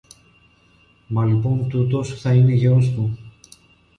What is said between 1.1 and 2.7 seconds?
λοιπόν τούτος θα είναι